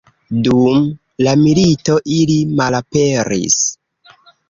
Dum 0.45 0.87
la 1.27 1.35
milito 1.43 1.99
ili 2.17 2.41
malaperis. 2.63 3.63